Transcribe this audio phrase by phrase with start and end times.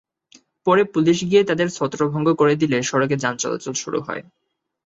[0.67, 4.23] পরে পুলিশ গিয়ে তাঁদের ছত্রভঙ্গ করে দিলে সড়কে যানচলাচল শুরু হয়।